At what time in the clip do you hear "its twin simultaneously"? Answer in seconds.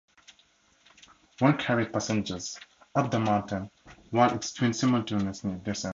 4.35-5.59